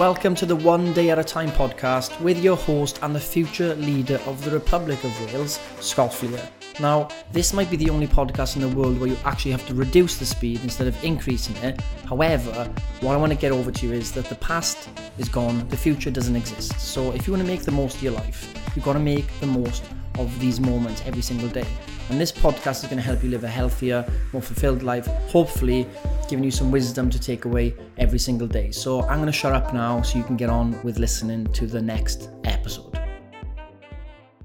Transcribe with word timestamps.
Welcome 0.00 0.34
to 0.36 0.46
the 0.46 0.56
One 0.56 0.94
Day 0.94 1.10
at 1.10 1.18
a 1.18 1.22
Time 1.22 1.50
podcast 1.50 2.18
with 2.22 2.42
your 2.42 2.56
host 2.56 2.98
and 3.02 3.14
the 3.14 3.20
future 3.20 3.74
leader 3.74 4.18
of 4.24 4.42
the 4.42 4.50
Republic 4.50 5.04
of 5.04 5.26
Wales, 5.26 5.60
Scott 5.80 6.14
Fleer. 6.14 6.40
Now, 6.80 7.08
this 7.32 7.52
might 7.52 7.70
be 7.70 7.76
the 7.76 7.90
only 7.90 8.06
podcast 8.06 8.56
in 8.56 8.62
the 8.62 8.74
world 8.74 8.98
where 8.98 9.10
you 9.10 9.18
actually 9.26 9.50
have 9.50 9.66
to 9.66 9.74
reduce 9.74 10.16
the 10.16 10.24
speed 10.24 10.62
instead 10.62 10.86
of 10.86 11.04
increasing 11.04 11.54
it. 11.56 11.82
However, 12.08 12.72
what 13.02 13.12
I 13.12 13.18
want 13.18 13.32
to 13.32 13.38
get 13.38 13.52
over 13.52 13.70
to 13.70 13.86
you 13.86 13.92
is 13.92 14.10
that 14.12 14.24
the 14.24 14.36
past 14.36 14.88
is 15.18 15.28
gone, 15.28 15.68
the 15.68 15.76
future 15.76 16.10
doesn't 16.10 16.34
exist. 16.34 16.80
So, 16.80 17.12
if 17.12 17.26
you 17.26 17.34
want 17.34 17.44
to 17.44 17.52
make 17.52 17.64
the 17.64 17.72
most 17.72 17.96
of 17.96 18.02
your 18.02 18.12
life, 18.12 18.54
you've 18.74 18.86
got 18.86 18.94
to 18.94 19.00
make 19.00 19.28
the 19.40 19.48
most 19.48 19.84
of 20.18 20.40
these 20.40 20.60
moments 20.60 21.02
every 21.04 21.20
single 21.20 21.50
day. 21.50 21.66
And 22.10 22.20
this 22.20 22.32
podcast 22.32 22.82
is 22.82 22.86
going 22.86 22.96
to 22.96 23.02
help 23.02 23.22
you 23.22 23.30
live 23.30 23.44
a 23.44 23.48
healthier, 23.48 24.04
more 24.32 24.42
fulfilled 24.42 24.82
life, 24.82 25.06
hopefully 25.28 25.86
giving 26.28 26.42
you 26.42 26.50
some 26.50 26.72
wisdom 26.72 27.08
to 27.08 27.20
take 27.20 27.44
away 27.44 27.72
every 27.98 28.18
single 28.18 28.48
day. 28.48 28.72
So 28.72 29.02
I'm 29.02 29.18
going 29.18 29.26
to 29.26 29.32
shut 29.32 29.52
up 29.52 29.72
now 29.72 30.02
so 30.02 30.18
you 30.18 30.24
can 30.24 30.36
get 30.36 30.50
on 30.50 30.82
with 30.82 30.98
listening 30.98 31.46
to 31.52 31.68
the 31.68 31.80
next 31.80 32.28
episode. 32.42 33.00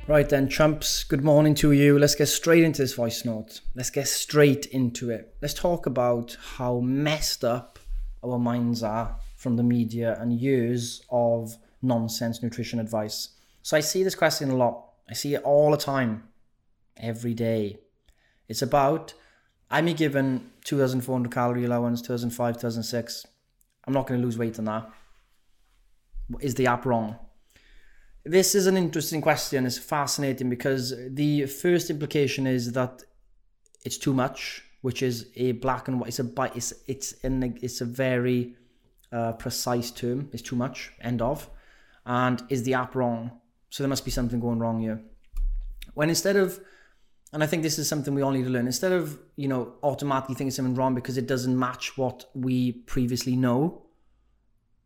Right 0.07 0.29
then, 0.29 0.47
Trumps, 0.47 1.03
good 1.03 1.23
morning 1.23 1.55
to 1.55 1.71
you. 1.71 1.97
Let's 1.97 2.13
get 2.13 2.27
straight 2.27 2.63
into 2.63 2.83
this 2.83 2.93
voice 2.93 3.25
note. 3.25 3.61
Let's 3.73 3.89
get 3.89 4.07
straight 4.07 4.67
into 4.67 5.09
it. 5.09 5.35
Let's 5.41 5.55
talk 5.55 5.87
about 5.87 6.37
how 6.57 6.81
messed 6.81 7.43
up 7.43 7.79
our 8.23 8.37
minds 8.37 8.83
are 8.83 9.17
from 9.37 9.55
the 9.55 9.63
media 9.63 10.19
and 10.21 10.31
years 10.31 11.01
of 11.09 11.57
nonsense 11.81 12.43
nutrition 12.43 12.79
advice. 12.79 13.29
So 13.63 13.75
I 13.75 13.79
see 13.79 14.03
this 14.03 14.13
question 14.13 14.51
a 14.51 14.55
lot. 14.55 14.83
I 15.09 15.13
see 15.13 15.33
it 15.33 15.41
all 15.41 15.71
the 15.71 15.77
time 15.77 16.29
every 16.97 17.33
day. 17.33 17.79
It's 18.47 18.61
about 18.61 19.13
I'm 19.69 19.85
given 19.93 20.51
2,400 20.63 21.31
calorie 21.31 21.65
allowance, 21.65 22.01
2005, 22.01 22.55
2006. 22.55 23.25
I'm 23.85 23.93
not 23.93 24.07
going 24.07 24.19
to 24.19 24.25
lose 24.25 24.37
weight 24.37 24.59
on 24.59 24.65
that. 24.65 24.89
Is 26.39 26.55
the 26.55 26.67
app 26.67 26.85
wrong? 26.85 27.17
This 28.23 28.55
is 28.55 28.67
an 28.67 28.77
interesting 28.77 29.21
question. 29.21 29.65
It's 29.65 29.77
fascinating 29.77 30.49
because 30.49 30.93
the 31.09 31.45
first 31.45 31.89
implication 31.89 32.47
is 32.47 32.71
that 32.71 33.03
it's 33.83 33.97
too 33.97 34.13
much, 34.13 34.63
which 34.81 35.03
is 35.03 35.27
a 35.35 35.51
black 35.53 35.87
and 35.87 35.99
white. 35.99 36.07
It's 36.09 36.19
a 36.19 36.51
it's 36.55 36.73
it's 36.87 37.11
in 37.23 37.57
it's 37.61 37.81
a 37.81 37.85
very 37.85 38.55
uh, 39.11 39.33
precise 39.33 39.91
term. 39.91 40.29
It's 40.33 40.41
too 40.41 40.55
much. 40.55 40.91
End 41.01 41.21
of. 41.21 41.49
And 42.05 42.41
is 42.49 42.63
the 42.63 42.73
app 42.73 42.95
wrong? 42.95 43.31
So 43.69 43.83
there 43.83 43.89
must 43.89 44.05
be 44.05 44.11
something 44.11 44.39
going 44.39 44.59
wrong 44.59 44.79
here. 44.79 45.01
When 45.93 46.09
instead 46.09 46.35
of 46.35 46.59
and 47.33 47.43
I 47.43 47.47
think 47.47 47.63
this 47.63 47.77
is 47.77 47.89
something 47.89 48.13
we 48.13 48.21
all 48.21 48.31
need 48.31 48.43
to 48.43 48.49
learn. 48.49 48.65
Instead 48.65 48.91
of, 48.91 49.19
you 49.35 49.47
know, 49.47 49.73
automatically 49.83 50.35
thinking 50.35 50.51
something 50.51 50.75
wrong 50.75 50.95
because 50.95 51.17
it 51.17 51.27
doesn't 51.27 51.57
match 51.57 51.97
what 51.97 52.29
we 52.33 52.71
previously 52.71 53.35
know, 53.35 53.83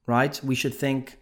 right? 0.08 0.40
We 0.44 0.56
should 0.56 0.73
think, 0.73 1.20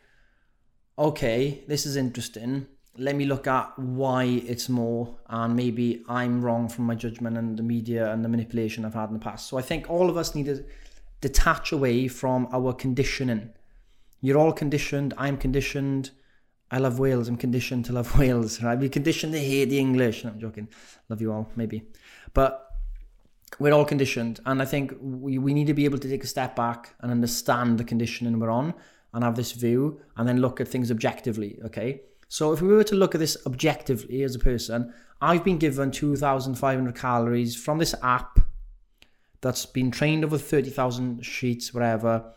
okay, 0.97 1.63
this 1.67 1.85
is 1.85 1.95
interesting. 1.95 2.67
Let 2.97 3.15
me 3.15 3.25
look 3.25 3.45
at 3.45 3.77
why 3.77 4.23
it's 4.23 4.69
more, 4.69 5.17
and 5.27 5.55
maybe 5.55 6.03
I'm 6.07 6.41
wrong 6.41 6.69
from 6.69 6.85
my 6.85 6.95
judgment 6.95 7.37
and 7.37 7.57
the 7.57 7.63
media 7.63 8.11
and 8.11 8.23
the 8.23 8.29
manipulation 8.29 8.85
I've 8.85 8.95
had 8.95 9.09
in 9.09 9.13
the 9.13 9.19
past. 9.19 9.47
So 9.49 9.57
I 9.57 9.61
think 9.61 9.89
all 9.89 10.09
of 10.09 10.17
us 10.17 10.33
need 10.33 10.45
to 10.45 10.63
detach 11.21 11.71
away 11.71 12.07
from 12.07 12.47
our 12.51 12.73
conditioning. 12.73 13.49
You're 14.21 14.37
all 14.37 14.53
conditioned, 14.53 15.13
I'm 15.17 15.37
conditioned 15.37 16.11
I 16.69 16.79
love 16.79 16.99
Wales. 16.99 17.27
I'm 17.27 17.37
conditioned 17.37 17.85
to 17.85 17.93
love 17.93 18.17
Wales, 18.19 18.61
right? 18.61 18.77
We're 18.77 18.89
conditioned 18.89 19.33
to 19.33 19.39
hate 19.39 19.69
the 19.69 19.79
English. 19.79 20.23
No, 20.23 20.31
I'm 20.31 20.39
joking. 20.39 20.67
Love 21.09 21.21
you 21.21 21.31
all, 21.31 21.49
maybe. 21.55 21.83
But 22.33 22.67
we're 23.59 23.73
all 23.73 23.85
conditioned. 23.85 24.39
And 24.45 24.61
I 24.61 24.65
think 24.65 24.93
we, 24.99 25.37
we 25.37 25.53
need 25.53 25.67
to 25.67 25.73
be 25.73 25.85
able 25.85 25.99
to 25.99 26.09
take 26.09 26.23
a 26.23 26.27
step 26.27 26.55
back 26.55 26.93
and 27.01 27.11
understand 27.11 27.77
the 27.77 27.83
conditioning 27.83 28.39
we're 28.39 28.49
on 28.49 28.73
and 29.13 29.23
have 29.23 29.35
this 29.35 29.53
view 29.53 30.01
and 30.17 30.27
then 30.27 30.41
look 30.41 30.59
at 30.59 30.67
things 30.67 30.91
objectively, 30.91 31.59
okay? 31.65 32.01
So 32.27 32.51
if 32.51 32.61
we 32.61 32.67
were 32.67 32.83
to 32.83 32.95
look 32.95 33.15
at 33.15 33.19
this 33.19 33.37
objectively 33.45 34.23
as 34.23 34.35
a 34.35 34.39
person, 34.39 34.93
I've 35.21 35.43
been 35.43 35.57
given 35.57 35.91
2,500 35.91 36.95
calories 36.95 37.55
from 37.55 37.77
this 37.77 37.95
app 38.03 38.39
that's 39.41 39.65
been 39.65 39.91
trained 39.91 40.25
over 40.25 40.37
30,000 40.37 41.25
sheets, 41.25 41.73
whatever. 41.73 42.33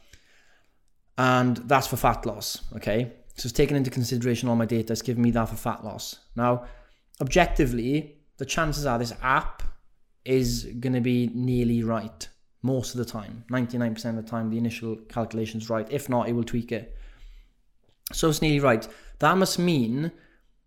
And 1.18 1.56
that's 1.56 1.88
for 1.88 1.96
fat 1.96 2.24
loss, 2.24 2.62
okay? 2.76 3.12
So 3.40 3.46
it's 3.46 3.56
taken 3.56 3.74
into 3.74 3.88
consideration 3.88 4.50
all 4.50 4.54
my 4.54 4.66
data. 4.66 4.92
It's 4.92 5.00
given 5.00 5.22
me 5.22 5.30
that 5.30 5.48
for 5.48 5.56
fat 5.56 5.82
loss. 5.82 6.18
Now, 6.36 6.66
objectively, 7.22 8.18
the 8.36 8.44
chances 8.44 8.84
are 8.84 8.98
this 8.98 9.14
app 9.22 9.62
is 10.26 10.64
going 10.78 10.92
to 10.92 11.00
be 11.00 11.30
nearly 11.32 11.82
right 11.82 12.28
most 12.60 12.94
of 12.94 12.98
the 12.98 13.06
time. 13.06 13.46
99% 13.50 14.04
of 14.10 14.16
the 14.16 14.22
time, 14.22 14.50
the 14.50 14.58
initial 14.58 14.94
calculation 15.08 15.58
is 15.58 15.70
right. 15.70 15.90
If 15.90 16.10
not, 16.10 16.28
it 16.28 16.34
will 16.34 16.44
tweak 16.44 16.70
it. 16.70 16.94
So 18.12 18.28
it's 18.28 18.42
nearly 18.42 18.60
right. 18.60 18.86
That 19.20 19.38
must 19.38 19.58
mean 19.58 20.12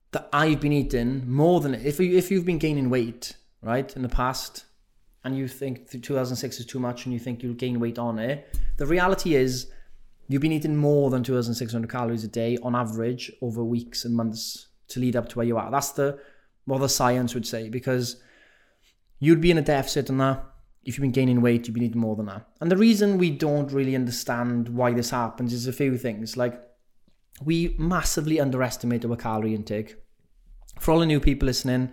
that 0.09 0.27
I've 0.33 0.59
been 0.59 0.73
eating 0.73 1.31
more 1.31 1.61
than 1.61 1.75
if 1.75 1.99
you 1.99 2.17
if 2.17 2.31
you've 2.31 2.45
been 2.45 2.57
gaining 2.57 2.89
weight 2.89 3.35
right 3.61 3.95
in 3.95 4.01
the 4.01 4.09
past 4.09 4.65
and 5.23 5.37
you 5.37 5.47
think 5.47 5.91
2006 5.91 6.59
is 6.59 6.65
too 6.65 6.79
much 6.79 7.05
and 7.05 7.13
you 7.13 7.19
think 7.19 7.43
you'll 7.43 7.53
gain 7.53 7.79
weight 7.79 7.97
on 7.97 8.19
it 8.19 8.55
the 8.77 8.85
reality 8.85 9.33
is 9.33 9.71
You've 10.33 10.41
been 10.41 10.51
eating 10.51 10.75
more 10.75 11.11
than 11.11 11.21
2,600 11.21 11.87
calories 11.91 12.23
a 12.23 12.27
day 12.27 12.57
on 12.63 12.73
average 12.73 13.31
over 13.43 13.63
weeks 13.63 14.03
and 14.03 14.15
months 14.15 14.69
to 14.87 14.99
lead 14.99 15.15
up 15.15 15.29
to 15.29 15.37
where 15.37 15.45
you 15.45 15.57
are. 15.57 15.69
That's 15.69 15.91
the 15.91 16.17
what 16.65 16.79
the 16.79 16.89
science 16.89 17.35
would 17.35 17.45
say 17.45 17.69
because 17.69 18.15
you'd 19.19 19.41
be 19.41 19.51
in 19.51 19.59
a 19.59 19.61
deficit 19.61 20.09
on 20.09 20.17
that. 20.17 20.43
If 20.85 20.97
you've 20.97 21.03
been 21.03 21.11
gaining 21.11 21.41
weight, 21.41 21.67
you'd 21.67 21.75
be 21.75 21.85
eating 21.85 22.01
more 22.01 22.15
than 22.15 22.25
that. 22.25 22.47
And 22.61 22.71
the 22.71 22.77
reason 22.77 23.19
we 23.19 23.29
don't 23.29 23.71
really 23.71 23.95
understand 23.95 24.69
why 24.69 24.91
this 24.93 25.11
happens 25.11 25.53
is 25.53 25.67
a 25.67 25.71
few 25.71 25.99
things. 25.99 26.35
Like 26.35 26.59
we 27.43 27.75
massively 27.77 28.39
underestimate 28.39 29.05
our 29.05 29.15
calorie 29.15 29.53
intake. 29.53 29.97
For 30.79 30.93
all 30.93 30.99
the 30.99 31.05
new 31.05 31.19
people 31.19 31.45
listening, 31.45 31.91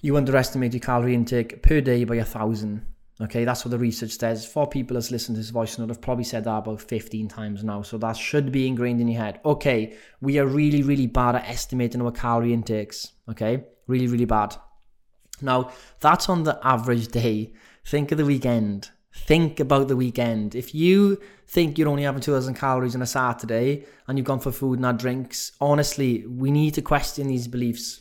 you 0.00 0.16
underestimate 0.16 0.74
your 0.74 0.80
calorie 0.80 1.16
intake 1.16 1.60
per 1.60 1.80
day 1.80 2.04
by 2.04 2.14
a 2.14 2.24
thousand. 2.24 2.86
Okay, 3.20 3.44
that's 3.44 3.64
what 3.64 3.70
the 3.70 3.78
research 3.78 4.12
says. 4.12 4.46
Four 4.46 4.66
people 4.66 4.94
that's 4.94 5.10
listened 5.10 5.36
to 5.36 5.40
this 5.40 5.50
voice 5.50 5.78
note 5.78 5.90
have 5.90 6.00
probably 6.00 6.24
said 6.24 6.44
that 6.44 6.56
about 6.58 6.80
15 6.80 7.28
times 7.28 7.62
now. 7.62 7.82
So 7.82 7.98
that 7.98 8.16
should 8.16 8.50
be 8.50 8.66
ingrained 8.66 9.00
in 9.00 9.08
your 9.08 9.22
head. 9.22 9.40
Okay, 9.44 9.96
we 10.20 10.38
are 10.38 10.46
really, 10.46 10.82
really 10.82 11.06
bad 11.06 11.36
at 11.36 11.48
estimating 11.48 12.00
our 12.02 12.10
calorie 12.10 12.52
intakes. 12.52 13.12
Okay, 13.28 13.64
really, 13.86 14.06
really 14.06 14.24
bad. 14.24 14.56
Now, 15.40 15.70
that's 16.00 16.28
on 16.28 16.44
the 16.44 16.58
average 16.62 17.08
day. 17.08 17.52
Think 17.84 18.12
of 18.12 18.18
the 18.18 18.24
weekend. 18.24 18.90
Think 19.14 19.60
about 19.60 19.88
the 19.88 19.96
weekend. 19.96 20.54
If 20.54 20.74
you 20.74 21.20
think 21.46 21.76
you're 21.76 21.88
only 21.88 22.04
having 22.04 22.22
2,000 22.22 22.54
calories 22.54 22.94
on 22.94 23.02
a 23.02 23.06
Saturday 23.06 23.84
and 24.08 24.16
you've 24.16 24.26
gone 24.26 24.40
for 24.40 24.52
food 24.52 24.78
and 24.78 24.86
had 24.86 24.96
drinks, 24.96 25.52
honestly, 25.60 26.26
we 26.26 26.50
need 26.50 26.74
to 26.74 26.82
question 26.82 27.28
these 27.28 27.46
beliefs. 27.46 28.00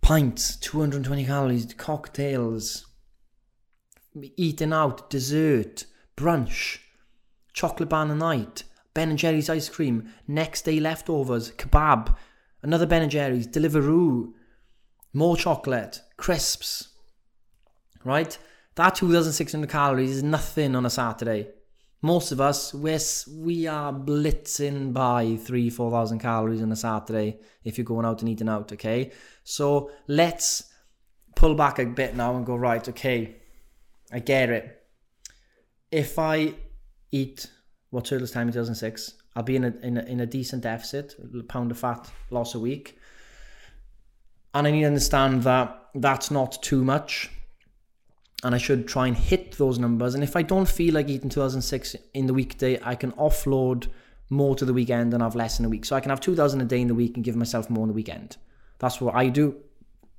Pints, 0.00 0.56
220 0.56 1.26
calories, 1.26 1.74
cocktails, 1.74 2.86
eating 4.36 4.72
out, 4.72 5.10
dessert, 5.10 5.84
brunch, 6.16 6.78
chocolate 7.52 7.88
bar 7.88 8.06
night, 8.06 8.64
Ben 8.94 9.10
and 9.10 9.18
Jerry's 9.18 9.48
ice 9.48 9.68
cream, 9.68 10.12
next 10.26 10.62
day 10.62 10.80
leftovers, 10.80 11.52
kebab, 11.52 12.16
another 12.62 12.86
Ben 12.86 13.02
and 13.02 13.10
Jerry's, 13.10 13.46
Deliveroo, 13.46 14.32
more 15.12 15.36
chocolate, 15.36 16.00
crisps. 16.16 16.88
Right? 18.04 18.36
That 18.76 18.94
2,600 18.94 19.68
calories 19.68 20.10
is 20.10 20.22
nothing 20.22 20.74
on 20.74 20.86
a 20.86 20.90
Saturday. 20.90 21.48
Most 22.02 22.32
of 22.32 22.40
us, 22.40 22.72
we're, 22.72 22.98
we 23.28 23.66
are 23.66 23.92
blitzing 23.92 24.94
by 24.94 25.36
three, 25.36 25.68
4,000 25.68 26.18
calories 26.18 26.62
on 26.62 26.72
a 26.72 26.76
Saturday 26.76 27.40
if 27.62 27.76
you're 27.76 27.84
going 27.84 28.06
out 28.06 28.20
and 28.20 28.30
eating 28.30 28.48
out, 28.48 28.72
okay? 28.72 29.12
So 29.44 29.90
let's 30.08 30.64
pull 31.36 31.54
back 31.54 31.78
a 31.78 31.84
bit 31.84 32.16
now 32.16 32.36
and 32.36 32.46
go, 32.46 32.56
right, 32.56 32.88
okay, 32.88 33.39
I 34.12 34.18
get 34.18 34.50
it. 34.50 34.82
If 35.90 36.18
I 36.18 36.54
eat 37.10 37.46
what 37.90 38.04
Turtles 38.04 38.30
time 38.30 38.48
in 38.48 38.52
2006, 38.52 39.14
I'll 39.36 39.42
be 39.42 39.56
in 39.56 39.64
a, 39.64 39.74
in 39.82 39.96
a, 39.96 40.02
in 40.02 40.20
a 40.20 40.26
decent 40.26 40.62
deficit, 40.62 41.14
a 41.38 41.42
pound 41.42 41.70
of 41.70 41.78
fat 41.78 42.10
loss 42.30 42.54
a 42.54 42.58
week. 42.58 42.98
And 44.54 44.66
I 44.66 44.70
need 44.70 44.80
to 44.80 44.86
understand 44.86 45.44
that 45.44 45.88
that's 45.94 46.30
not 46.30 46.60
too 46.62 46.84
much. 46.84 47.30
And 48.42 48.54
I 48.54 48.58
should 48.58 48.88
try 48.88 49.06
and 49.06 49.16
hit 49.16 49.52
those 49.52 49.78
numbers. 49.78 50.14
And 50.14 50.24
if 50.24 50.34
I 50.34 50.42
don't 50.42 50.68
feel 50.68 50.94
like 50.94 51.08
eating 51.08 51.28
2006 51.28 51.94
in 52.14 52.26
the 52.26 52.34
weekday, 52.34 52.80
I 52.82 52.94
can 52.94 53.12
offload 53.12 53.88
more 54.30 54.54
to 54.56 54.64
the 54.64 54.72
weekend 54.72 55.12
and 55.12 55.22
have 55.22 55.34
less 55.34 55.58
in 55.58 55.64
a 55.64 55.68
week. 55.68 55.84
So 55.84 55.94
I 55.94 56.00
can 56.00 56.10
have 56.10 56.20
2000 56.20 56.60
a 56.60 56.64
day 56.64 56.80
in 56.80 56.88
the 56.88 56.94
week 56.94 57.16
and 57.16 57.24
give 57.24 57.36
myself 57.36 57.68
more 57.68 57.84
in 57.84 57.88
the 57.88 57.94
weekend. 57.94 58.38
That's 58.78 59.00
what 59.00 59.14
I 59.14 59.28
do. 59.28 59.56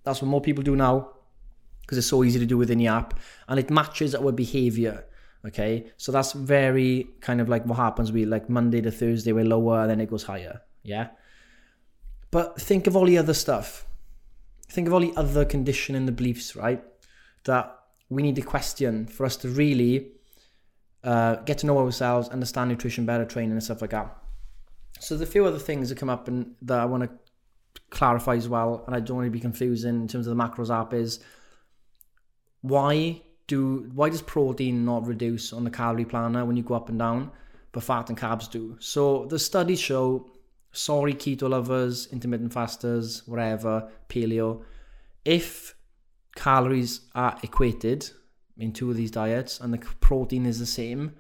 That's 0.03 0.21
what 0.21 0.27
more 0.27 0.41
people 0.41 0.63
do 0.63 0.75
now 0.75 1.09
because 1.91 1.97
it's 1.97 2.07
so 2.07 2.23
easy 2.23 2.39
to 2.39 2.45
do 2.45 2.57
within 2.57 2.77
the 2.77 2.87
app 2.87 3.19
and 3.49 3.59
it 3.59 3.69
matches 3.69 4.15
our 4.15 4.31
behavior. 4.31 5.05
Okay, 5.45 5.91
so 5.97 6.09
that's 6.09 6.31
very 6.31 7.09
kind 7.19 7.41
of 7.41 7.49
like 7.49 7.65
what 7.65 7.75
happens. 7.75 8.13
We 8.13 8.23
like 8.23 8.49
Monday 8.49 8.79
to 8.79 8.91
Thursday, 8.91 9.33
we're 9.33 9.43
lower, 9.43 9.81
and 9.81 9.89
then 9.89 9.99
it 9.99 10.09
goes 10.09 10.23
higher. 10.23 10.61
Yeah, 10.83 11.09
but 12.29 12.61
think 12.61 12.87
of 12.87 12.95
all 12.95 13.05
the 13.05 13.17
other 13.17 13.33
stuff. 13.33 13.85
Think 14.69 14.87
of 14.87 14.93
all 14.93 15.01
the 15.01 15.11
other 15.17 15.43
condition 15.43 15.95
conditioning 15.95 16.05
the 16.05 16.13
beliefs, 16.13 16.55
right? 16.55 16.81
That 17.43 17.77
we 18.09 18.23
need 18.23 18.37
to 18.37 18.41
question 18.41 19.05
for 19.05 19.25
us 19.25 19.35
to 19.37 19.49
really 19.49 20.11
uh, 21.03 21.35
get 21.37 21.57
to 21.57 21.65
know 21.65 21.77
ourselves, 21.79 22.29
understand 22.29 22.69
nutrition 22.69 23.05
better, 23.05 23.25
training 23.25 23.51
and 23.51 23.63
stuff 23.63 23.81
like 23.81 23.89
that. 23.89 24.15
So 25.01 25.17
there's 25.17 25.27
a 25.27 25.31
few 25.31 25.43
other 25.43 25.59
things 25.59 25.89
that 25.89 25.97
come 25.97 26.09
up 26.09 26.29
and 26.29 26.55
that 26.61 26.79
I 26.79 26.85
want 26.85 27.03
to 27.03 27.09
clarify 27.89 28.35
as 28.35 28.47
well, 28.47 28.83
and 28.87 28.95
I 28.95 29.01
don't 29.01 29.17
want 29.17 29.27
to 29.27 29.31
be 29.31 29.41
confusing 29.41 29.95
in 30.01 30.07
terms 30.07 30.25
of 30.25 30.37
the 30.37 30.41
macros 30.41 30.73
app 30.73 30.93
is 30.93 31.19
why 32.61 33.21
do 33.47 33.89
why 33.93 34.09
does 34.09 34.21
protein 34.21 34.85
not 34.85 35.05
reduce 35.05 35.51
on 35.53 35.63
the 35.63 35.69
calorie 35.69 36.05
planner 36.05 36.45
when 36.45 36.55
you 36.55 36.63
go 36.63 36.75
up 36.75 36.89
and 36.89 36.99
down, 36.99 37.31
but 37.71 37.83
fat 37.83 38.09
and 38.09 38.17
carbs 38.17 38.49
do? 38.49 38.77
So 38.79 39.25
the 39.25 39.39
studies 39.39 39.79
show, 39.79 40.29
sorry 40.71 41.13
keto 41.13 41.49
lovers, 41.49 42.07
intermittent 42.11 42.53
fasters, 42.53 43.27
whatever, 43.27 43.89
paleo, 44.09 44.63
if 45.25 45.75
calories 46.35 47.01
are 47.13 47.37
equated 47.43 48.09
in 48.57 48.71
two 48.71 48.89
of 48.89 48.95
these 48.95 49.11
diets 49.11 49.59
and 49.59 49.73
the 49.73 49.79
protein 49.99 50.45
is 50.45 50.59
the 50.59 50.65
same, 50.65 51.13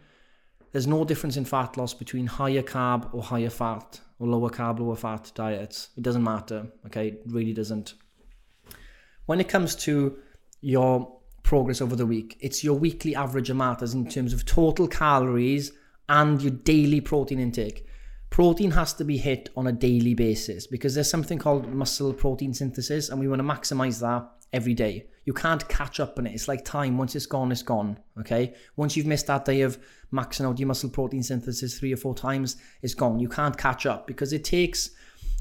there's 0.71 0.87
no 0.87 1.03
difference 1.03 1.37
in 1.37 1.45
fat 1.45 1.75
loss 1.75 1.93
between 1.93 2.27
higher 2.27 2.61
carb 2.61 3.13
or 3.13 3.21
higher 3.21 3.49
fat 3.49 3.99
or 4.19 4.27
lower 4.27 4.49
carb, 4.49 4.79
lower 4.79 4.95
fat 4.95 5.31
diets. 5.35 5.89
It 5.97 6.03
doesn't 6.03 6.23
matter, 6.23 6.67
okay? 6.85 7.09
It 7.09 7.23
really 7.25 7.53
doesn't. 7.53 7.95
When 9.25 9.41
it 9.41 9.49
comes 9.49 9.75
to 9.87 10.17
your 10.61 11.20
progress 11.51 11.81
over 11.81 11.97
the 11.97 12.05
week, 12.05 12.37
it's 12.39 12.63
your 12.63 12.79
weekly 12.79 13.13
average 13.13 13.49
that 13.49 13.55
matters 13.55 13.93
in 13.93 14.07
terms 14.07 14.31
of 14.31 14.45
total 14.45 14.87
calories 14.87 15.73
and 16.07 16.41
your 16.41 16.53
daily 16.53 17.01
protein 17.01 17.39
intake. 17.39 17.85
Protein 18.29 18.71
has 18.71 18.93
to 18.93 19.03
be 19.03 19.17
hit 19.17 19.49
on 19.57 19.67
a 19.67 19.73
daily 19.73 20.13
basis 20.13 20.65
because 20.65 20.95
there's 20.95 21.09
something 21.09 21.37
called 21.37 21.67
muscle 21.67 22.13
protein 22.13 22.53
synthesis, 22.53 23.09
and 23.09 23.19
we 23.19 23.27
want 23.27 23.41
to 23.41 23.43
maximize 23.43 23.99
that 23.99 24.31
every 24.53 24.73
day. 24.73 25.07
You 25.25 25.33
can't 25.33 25.67
catch 25.67 25.99
up 25.99 26.17
on 26.17 26.25
it. 26.25 26.35
It's 26.35 26.47
like 26.47 26.63
time. 26.63 26.97
Once 26.97 27.17
it's 27.17 27.25
gone, 27.25 27.51
it's 27.51 27.63
gone. 27.63 27.99
Okay. 28.17 28.53
Once 28.77 28.95
you've 28.95 29.05
missed 29.05 29.27
that 29.27 29.43
day 29.43 29.59
of 29.59 29.77
maxing 30.13 30.45
out 30.45 30.57
your 30.57 30.67
muscle 30.67 30.89
protein 30.89 31.21
synthesis 31.21 31.77
three 31.77 31.91
or 31.91 31.97
four 31.97 32.15
times, 32.15 32.55
it's 32.81 32.93
gone. 32.93 33.19
You 33.19 33.27
can't 33.27 33.57
catch 33.57 33.85
up 33.85 34.07
because 34.07 34.31
it 34.31 34.45
takes 34.45 34.91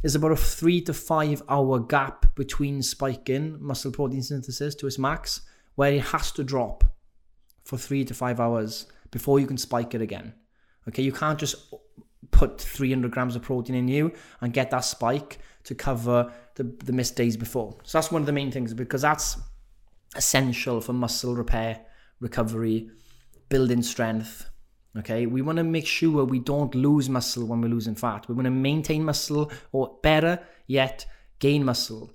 there's 0.03 0.17
about 0.17 0.33
a 0.33 0.37
three 0.37 0.81
to 0.83 0.93
five 0.93 1.41
hour 1.49 1.79
gap 1.79 2.35
between 2.35 2.83
spiking 2.83 3.59
muscle 3.61 3.93
protein 3.93 4.23
synthesis 4.23 4.75
to 4.75 4.89
its 4.89 4.99
max, 4.99 5.43
where 5.81 5.95
it 5.95 6.03
has 6.03 6.31
to 6.31 6.45
drop 6.45 6.85
for 7.65 7.79
three 7.79 8.05
to 8.05 8.13
five 8.13 8.39
hours 8.39 8.85
before 9.11 9.41
you 9.41 9.47
can 9.47 9.57
spike 9.57 9.95
it 9.95 10.03
again. 10.03 10.35
Okay, 10.87 11.03
you 11.03 11.11
can't 11.11 11.39
just 11.39 11.73
put 12.31 12.61
300 12.61 13.11
grams 13.11 13.35
of 13.35 13.41
protein 13.41 13.75
in 13.75 13.89
you 13.89 14.13
and 14.43 14.53
get 14.53 14.71
that 14.73 14.85
spike 14.85 15.39
to 15.65 15.75
cover 15.75 16.31
the, 16.57 16.65
the 16.85 16.93
missed 16.93 17.17
days 17.17 17.35
before. 17.35 17.79
So 17.85 17.97
that's 17.97 18.13
one 18.13 18.21
of 18.21 18.27
the 18.27 18.33
main 18.33 18.53
things 18.53 18.75
because 18.75 19.01
that's 19.01 19.39
essential 20.15 20.83
for 20.83 20.93
muscle 20.93 21.35
repair, 21.35 21.81
recovery, 22.21 22.91
building 23.49 23.83
strength. 23.83 24.51
Okay, 24.99 25.25
we 25.25 25.41
want 25.41 25.57
to 25.57 25.65
make 25.65 25.87
sure 25.87 26.27
we 26.27 26.41
don't 26.41 26.75
lose 26.75 27.09
muscle 27.09 27.47
when 27.47 27.63
we're 27.63 27.69
losing 27.69 27.95
fat. 27.95 28.29
We 28.29 28.35
want 28.35 28.45
to 28.45 28.51
maintain 28.51 29.03
muscle 29.03 29.51
or 29.73 29.97
better 30.03 30.41
yet, 30.67 31.07
gain 31.39 31.65
muscle. 31.65 32.13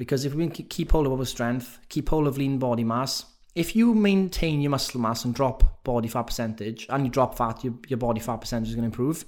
Because 0.00 0.24
if 0.24 0.32
we 0.32 0.48
keep 0.48 0.92
hold 0.92 1.06
of 1.06 1.12
our 1.12 1.26
strength, 1.26 1.78
keep 1.90 2.08
hold 2.08 2.26
of 2.26 2.38
lean 2.38 2.58
body 2.58 2.84
mass, 2.84 3.26
if 3.54 3.76
you 3.76 3.92
maintain 3.92 4.62
your 4.62 4.70
muscle 4.70 4.98
mass 4.98 5.26
and 5.26 5.34
drop 5.34 5.84
body 5.84 6.08
fat 6.08 6.22
percentage 6.22 6.86
and 6.88 7.04
you 7.04 7.10
drop 7.10 7.36
fat, 7.36 7.62
your, 7.62 7.74
your 7.86 7.98
body 7.98 8.18
fat 8.18 8.38
percentage 8.38 8.70
is 8.70 8.74
going 8.76 8.84
to 8.84 8.86
improve. 8.86 9.26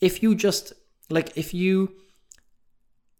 If 0.00 0.20
you 0.20 0.34
just, 0.34 0.72
like, 1.10 1.36
if 1.36 1.54
you 1.54 1.94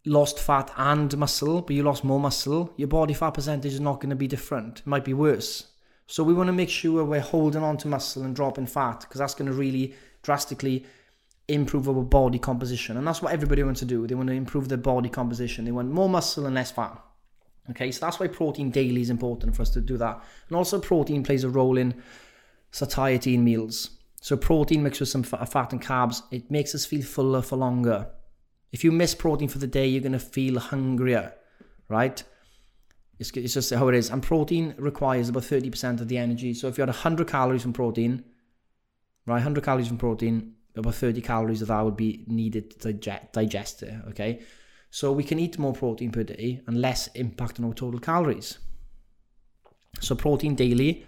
lost 0.04 0.40
fat 0.40 0.72
and 0.76 1.16
muscle, 1.16 1.62
but 1.62 1.76
you 1.76 1.84
lost 1.84 2.02
more 2.02 2.18
muscle, 2.18 2.74
your 2.76 2.88
body 2.88 3.14
fat 3.14 3.34
percentage 3.34 3.74
is 3.74 3.78
not 3.78 4.00
going 4.00 4.10
to 4.10 4.16
be 4.16 4.26
different. 4.26 4.80
It 4.80 4.86
might 4.88 5.04
be 5.04 5.14
worse. 5.14 5.68
So 6.08 6.24
we 6.24 6.34
want 6.34 6.48
to 6.48 6.52
make 6.52 6.70
sure 6.70 7.04
we're 7.04 7.20
holding 7.20 7.62
on 7.62 7.76
to 7.76 7.86
muscle 7.86 8.24
and 8.24 8.34
dropping 8.34 8.66
fat 8.66 9.02
because 9.02 9.20
that's 9.20 9.36
going 9.36 9.48
to 9.48 9.56
really 9.56 9.94
drastically 10.24 10.86
improve 11.48 11.88
our 11.88 12.02
body 12.02 12.38
composition. 12.38 12.96
And 12.96 13.06
that's 13.06 13.20
what 13.20 13.32
everybody 13.32 13.62
wants 13.62 13.80
to 13.80 13.86
do. 13.86 14.06
They 14.06 14.14
want 14.14 14.28
to 14.28 14.34
improve 14.34 14.68
their 14.68 14.78
body 14.78 15.08
composition. 15.08 15.64
They 15.64 15.72
want 15.72 15.90
more 15.90 16.08
muscle 16.08 16.46
and 16.46 16.54
less 16.54 16.70
fat. 16.70 17.02
Okay, 17.70 17.90
so 17.90 18.04
that's 18.04 18.20
why 18.20 18.28
protein 18.28 18.70
daily 18.70 19.00
is 19.00 19.10
important 19.10 19.56
for 19.56 19.62
us 19.62 19.70
to 19.70 19.80
do 19.80 19.96
that. 19.98 20.22
And 20.48 20.56
also 20.56 20.78
protein 20.78 21.22
plays 21.22 21.44
a 21.44 21.48
role 21.48 21.78
in 21.78 22.02
satiety 22.70 23.34
in 23.34 23.44
meals. 23.44 23.90
So 24.20 24.36
protein 24.36 24.82
mixed 24.82 25.00
with 25.00 25.08
some 25.08 25.22
fat 25.22 25.72
and 25.72 25.82
carbs, 25.82 26.22
it 26.30 26.50
makes 26.50 26.74
us 26.74 26.86
feel 26.86 27.02
fuller 27.02 27.42
for 27.42 27.56
longer. 27.56 28.08
If 28.72 28.82
you 28.82 28.90
miss 28.90 29.14
protein 29.14 29.48
for 29.48 29.58
the 29.58 29.66
day, 29.66 29.86
you're 29.86 30.02
going 30.02 30.12
to 30.12 30.18
feel 30.18 30.58
hungrier, 30.58 31.34
right? 31.88 32.22
It's, 33.18 33.30
it's 33.30 33.54
just 33.54 33.72
how 33.72 33.88
it 33.88 33.94
is. 33.94 34.10
And 34.10 34.22
protein 34.22 34.74
requires 34.78 35.28
about 35.28 35.44
30% 35.44 36.00
of 36.00 36.08
the 36.08 36.18
energy. 36.18 36.54
So 36.54 36.68
if 36.68 36.76
you 36.76 36.82
had 36.82 36.88
100 36.88 37.28
calories 37.28 37.62
from 37.62 37.72
protein, 37.72 38.24
right, 39.26 39.34
100 39.34 39.62
calories 39.62 39.88
from 39.88 39.98
protein, 39.98 40.54
about 40.76 40.94
30 40.94 41.20
calories 41.20 41.62
of 41.62 41.68
that 41.68 41.84
would 41.84 41.96
be 41.96 42.24
needed 42.26 42.80
to 42.80 42.92
digest, 42.92 43.82
it, 43.82 43.94
okay? 44.08 44.42
So 44.90 45.12
we 45.12 45.24
can 45.24 45.38
eat 45.38 45.58
more 45.58 45.72
protein 45.72 46.10
per 46.12 46.22
day 46.22 46.60
and 46.66 46.80
less 46.80 47.08
impact 47.08 47.58
on 47.58 47.66
our 47.66 47.74
total 47.74 48.00
calories. 48.00 48.58
So 50.00 50.14
protein 50.14 50.54
daily 50.54 51.06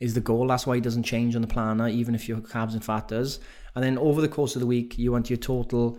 is 0.00 0.14
the 0.14 0.20
goal. 0.20 0.46
That's 0.46 0.66
why 0.66 0.76
it 0.76 0.82
doesn't 0.82 1.04
change 1.04 1.34
on 1.36 1.42
the 1.42 1.48
planner, 1.48 1.88
even 1.88 2.14
if 2.14 2.28
your 2.28 2.38
carbs 2.38 2.72
and 2.72 2.84
fat 2.84 3.08
does. 3.08 3.40
And 3.74 3.84
then 3.84 3.98
over 3.98 4.20
the 4.20 4.28
course 4.28 4.54
of 4.56 4.60
the 4.60 4.66
week, 4.66 4.98
you 4.98 5.12
want 5.12 5.30
your 5.30 5.36
total 5.36 5.98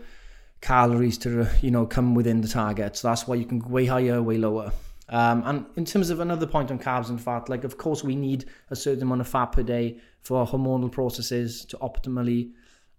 calories 0.62 1.18
to 1.20 1.48
you 1.62 1.72
know 1.72 1.86
come 1.86 2.16
within 2.16 2.42
the 2.42 2.48
target. 2.48 2.96
So 2.98 3.08
that's 3.08 3.28
why 3.28 3.36
you 3.36 3.46
can 3.46 3.60
go 3.60 3.68
way 3.68 3.86
higher, 3.86 4.22
way 4.22 4.38
lower. 4.38 4.72
Um, 5.08 5.44
and 5.46 5.66
in 5.76 5.86
terms 5.86 6.10
of 6.10 6.20
another 6.20 6.48
point 6.48 6.72
on 6.72 6.80
carbs 6.80 7.10
and 7.10 7.22
fat, 7.22 7.50
like 7.50 7.64
of 7.64 7.78
course 7.78 8.04
we 8.04 8.16
need 8.16 8.46
a 8.72 8.76
certain 8.76 9.04
amount 9.04 9.22
of 9.22 9.28
fat 9.28 9.48
per 9.48 9.62
day 9.62 10.00
for 10.22 10.46
hormonal 10.48 10.92
processes 10.92 11.66
to 11.66 11.78
optimally 11.78 12.52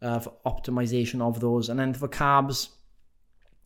uh, 0.03 0.19
for 0.19 0.33
optimization 0.45 1.21
of 1.21 1.41
those. 1.41 1.69
And 1.69 1.79
then 1.79 1.95
for 1.95 2.09
carbs, 2.09 2.69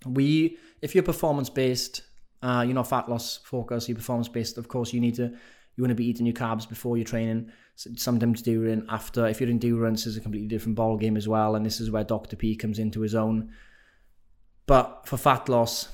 we 0.06 0.58
if 0.82 0.94
you're 0.94 1.04
performance 1.04 1.50
based, 1.50 2.02
uh, 2.42 2.62
you're 2.66 2.74
not 2.74 2.88
fat 2.88 3.08
loss 3.08 3.38
focused, 3.44 3.88
you're 3.88 3.96
performance 3.96 4.28
based. 4.28 4.58
Of 4.58 4.68
course, 4.68 4.92
you 4.92 5.00
need 5.00 5.14
to 5.16 5.32
you 5.76 5.84
want 5.84 5.90
to 5.90 5.94
be 5.94 6.06
eating 6.06 6.26
your 6.26 6.34
carbs 6.34 6.68
before 6.68 6.96
your 6.96 7.06
training. 7.06 7.50
Sometimes 7.74 8.42
during, 8.42 8.84
after. 8.90 9.26
If 9.26 9.40
you're 9.40 9.48
endurance, 9.48 10.06
is 10.06 10.16
a 10.16 10.20
completely 10.20 10.48
different 10.48 10.76
ball 10.76 10.98
game 10.98 11.16
as 11.16 11.26
well. 11.26 11.54
And 11.54 11.64
this 11.64 11.80
is 11.80 11.90
where 11.90 12.04
Dr. 12.04 12.36
P 12.36 12.54
comes 12.54 12.78
into 12.78 13.00
his 13.00 13.14
own. 13.14 13.52
But 14.66 15.06
for 15.06 15.16
fat 15.16 15.48
loss, 15.48 15.88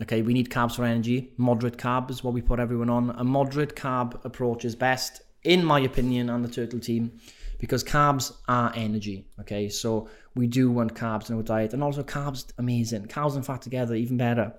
okay, 0.00 0.22
we 0.22 0.32
need 0.32 0.48
carbs 0.48 0.76
for 0.76 0.84
energy. 0.84 1.34
Moderate 1.36 1.76
carb 1.76 2.10
is 2.10 2.24
what 2.24 2.32
we 2.32 2.40
put 2.40 2.60
everyone 2.60 2.88
on. 2.88 3.10
A 3.10 3.24
moderate 3.24 3.76
carb 3.76 4.24
approach 4.24 4.64
is 4.64 4.74
best, 4.74 5.20
in 5.42 5.64
my 5.64 5.80
opinion, 5.80 6.30
on 6.30 6.42
the 6.42 6.48
Turtle 6.48 6.80
team, 6.80 7.20
because 7.58 7.84
carbs 7.84 8.32
are 8.46 8.72
energy. 8.74 9.26
Okay, 9.40 9.68
so 9.68 10.08
we 10.34 10.46
do 10.46 10.70
want 10.70 10.94
carbs 10.94 11.28
in 11.28 11.36
our 11.36 11.42
diet, 11.42 11.72
and 11.74 11.82
also 11.82 12.02
carbs 12.02 12.50
amazing. 12.58 13.06
Carbs 13.06 13.34
and 13.34 13.44
fat 13.44 13.62
together, 13.62 13.94
even 13.94 14.16
better. 14.16 14.54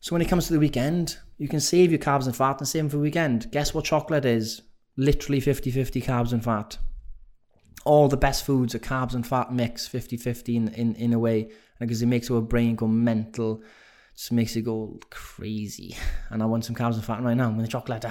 So 0.00 0.14
when 0.14 0.22
it 0.22 0.28
comes 0.28 0.46
to 0.46 0.54
the 0.54 0.58
weekend, 0.58 1.18
you 1.36 1.48
can 1.48 1.60
save 1.60 1.90
your 1.90 1.98
carbs 1.98 2.26
and 2.26 2.34
fat 2.34 2.58
and 2.58 2.68
save 2.68 2.82
them 2.82 2.90
for 2.90 2.96
the 2.96 3.02
weekend. 3.02 3.50
Guess 3.50 3.74
what 3.74 3.84
chocolate 3.84 4.24
is? 4.24 4.62
Literally 4.96 5.40
50-50 5.40 6.02
carbs 6.02 6.32
and 6.32 6.42
fat. 6.42 6.78
All 7.84 8.08
the 8.08 8.16
best 8.16 8.44
foods 8.44 8.74
are 8.74 8.78
carbs 8.78 9.14
and 9.14 9.26
fat 9.26 9.52
mix 9.52 9.88
50-50 9.88 10.54
in, 10.54 10.68
in, 10.68 10.94
in 10.94 11.12
a 11.12 11.18
way 11.18 11.50
because 11.78 12.02
it 12.02 12.06
makes 12.06 12.30
our 12.30 12.40
brain 12.40 12.76
go 12.76 12.86
mental, 12.86 13.62
just 14.14 14.32
makes 14.32 14.56
it 14.56 14.62
go 14.62 14.98
crazy. 15.10 15.96
And 16.30 16.42
I 16.42 16.46
want 16.46 16.64
some 16.64 16.76
carbs 16.76 16.94
and 16.94 17.04
fat 17.04 17.22
right 17.22 17.36
now 17.36 17.50
the 17.50 17.68
chocolate. 17.68 18.04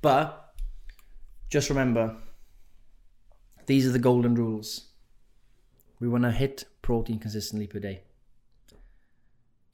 But 0.00 0.54
just 1.50 1.68
remember, 1.70 2.16
these 3.68 3.86
are 3.86 3.92
the 3.92 3.98
golden 3.98 4.34
rules. 4.34 4.86
We 6.00 6.08
want 6.08 6.24
to 6.24 6.30
hit 6.30 6.64
protein 6.80 7.18
consistently 7.18 7.66
per 7.66 7.78
day. 7.78 8.00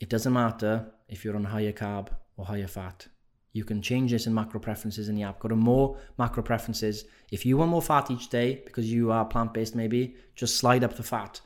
It 0.01 0.09
doesn't 0.09 0.33
matter 0.33 0.87
if 1.09 1.25
you're 1.25 1.37
on 1.37 1.45
higher 1.45 1.73
carb 1.73 2.09
or 2.37 2.45
higher 2.45 2.67
fat. 2.67 3.07
You 3.53 3.63
can 3.63 3.81
change 3.81 4.11
this 4.11 4.27
in 4.27 4.35
macro 4.35 4.59
preferences 4.59 5.09
in 5.09 5.15
the 5.15 5.23
app. 5.23 5.39
Go 5.39 5.47
to 5.49 5.55
more 5.55 5.97
macro 6.19 6.43
preferences. 6.43 7.05
If 7.31 7.47
you 7.47 7.57
want 7.57 7.71
more 7.71 7.81
fat 7.81 8.11
each 8.11 8.31
day 8.31 8.63
because 8.65 8.93
you 8.93 9.13
are 9.13 9.25
plant 9.25 9.55
based, 9.55 9.77
maybe 9.77 10.17
just 10.35 10.57
slide 10.57 10.83
up 10.83 10.97
the 10.97 11.05
fat. 11.05 11.41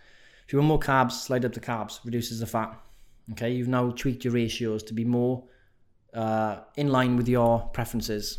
If 0.47 0.55
you 0.55 0.59
want 0.59 0.69
more 0.69 0.81
carbs, 0.81 1.13
slide 1.13 1.45
up 1.45 1.53
the 1.53 1.61
carbs, 1.61 2.03
reduces 2.03 2.41
the 2.41 2.47
fat. 2.47 2.81
Okay, 3.33 3.51
you've 3.51 3.69
now 3.69 3.91
tweaked 3.91 4.25
your 4.25 4.33
ratios 4.33 4.83
to 4.85 4.95
be 4.95 5.05
more 5.05 5.45
uh, 6.15 6.61
in 6.77 6.89
line 6.89 7.19
with 7.19 7.29
your 7.29 7.69
preferences. 7.75 8.39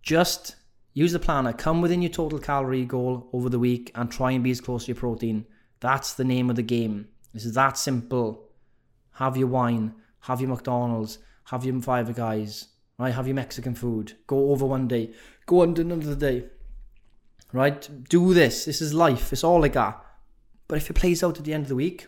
Just 0.00 0.54
use 0.96 1.12
the 1.12 1.18
planner, 1.18 1.52
come 1.52 1.82
within 1.82 2.00
your 2.00 2.10
total 2.10 2.38
calorie 2.38 2.86
goal 2.86 3.28
over 3.34 3.50
the 3.50 3.58
week, 3.58 3.92
and 3.94 4.10
try 4.10 4.30
and 4.30 4.42
be 4.42 4.50
as 4.50 4.62
close 4.62 4.86
to 4.86 4.92
your 4.92 4.96
protein. 4.96 5.44
That's 5.80 6.14
the 6.14 6.24
name 6.24 6.48
of 6.48 6.56
the 6.56 6.62
game. 6.62 7.08
This 7.34 7.44
is 7.44 7.52
that 7.52 7.76
simple. 7.76 8.48
Have 9.12 9.36
your 9.36 9.48
wine, 9.48 9.94
have 10.20 10.40
your 10.40 10.48
McDonald's, 10.48 11.18
have 11.44 11.66
your 11.66 11.78
Five 11.82 12.14
Guys, 12.14 12.68
right? 12.98 13.12
Have 13.12 13.26
your 13.26 13.36
Mexican 13.36 13.74
food. 13.74 14.14
Go 14.26 14.52
over 14.52 14.64
one 14.64 14.88
day, 14.88 15.10
go 15.44 15.60
under 15.60 15.82
another 15.82 16.14
day, 16.14 16.46
right? 17.52 17.86
Do 18.08 18.32
this. 18.32 18.64
This 18.64 18.80
is 18.80 18.94
life. 18.94 19.34
It's 19.34 19.44
all 19.44 19.66
I 19.66 19.68
got. 19.68 20.02
But 20.66 20.78
if 20.78 20.88
it 20.88 20.94
plays 20.94 21.22
out 21.22 21.38
at 21.38 21.44
the 21.44 21.52
end 21.52 21.64
of 21.64 21.68
the 21.68 21.76
week 21.76 22.06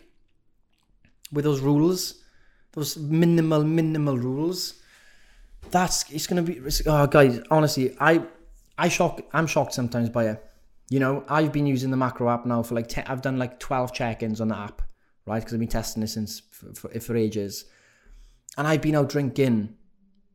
with 1.31 1.45
those 1.45 1.59
rules, 1.59 2.23
those 2.71 2.97
minimal, 2.97 3.63
minimal 3.63 4.17
rules, 4.17 4.81
that's 5.69 6.11
it's 6.11 6.25
gonna 6.25 6.41
be. 6.41 6.59
Oh, 6.87 7.05
guys, 7.05 7.39
honestly, 7.51 7.95
I 7.99 8.23
I 8.79 8.87
shock. 8.87 9.21
I'm 9.33 9.45
shocked 9.45 9.73
sometimes 9.73 10.09
by 10.09 10.29
it. 10.29 10.45
You 10.89 10.99
know, 10.99 11.23
I've 11.27 11.51
been 11.51 11.67
using 11.67 11.91
the 11.91 11.97
macro 11.97 12.29
app 12.29 12.45
now 12.45 12.63
for 12.63 12.75
like 12.75 12.87
10, 12.87 13.03
I've 13.07 13.21
done 13.21 13.37
like 13.37 13.59
12 13.59 13.93
check-ins 13.93 14.41
on 14.41 14.47
the 14.47 14.57
app, 14.57 14.81
right? 15.27 15.39
Because 15.39 15.53
I've 15.53 15.59
been 15.59 15.67
testing 15.67 16.01
this 16.01 16.13
since 16.13 16.41
for, 16.51 16.73
for, 16.73 16.99
for 16.99 17.15
ages, 17.15 17.65
and 18.57 18.65
I've 18.65 18.81
been 18.81 18.95
out 18.95 19.09
drinking. 19.09 19.75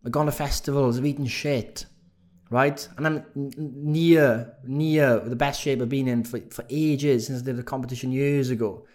I've 0.04 0.12
gone 0.12 0.26
to 0.26 0.32
festivals. 0.32 0.98
I've 0.98 1.06
eaten 1.06 1.26
shit, 1.26 1.86
right? 2.50 2.86
And 2.98 3.06
I'm 3.06 3.24
near 3.34 4.54
near 4.64 5.18
the 5.20 5.36
best 5.36 5.62
shape 5.62 5.80
I've 5.80 5.88
been 5.88 6.06
in 6.06 6.22
for, 6.22 6.38
for 6.50 6.64
ages 6.68 7.26
since 7.26 7.40
I 7.40 7.44
did 7.46 7.58
a 7.58 7.62
competition 7.62 8.12
years 8.12 8.50
ago. 8.50 8.86